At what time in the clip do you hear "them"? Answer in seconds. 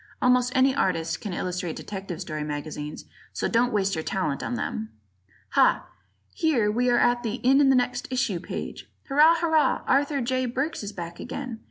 4.55-4.89